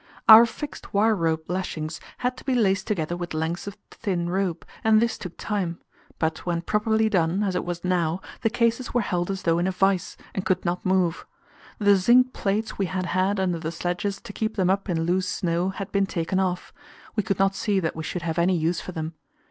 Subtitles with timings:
[0.27, 4.65] Our fixed wire rope lashings had to be laced together with lengths of thin rope,
[4.83, 5.79] and this took time;
[6.17, 9.67] but when properly done, as it was now, the cases were held as though in
[9.67, 11.27] a vice, and could not move.
[11.77, 15.27] The zinc plates we had had under the sledges to keep them up in loose
[15.27, 16.73] snow had been taken off;
[17.15, 19.13] we could not see that we should have any use for them.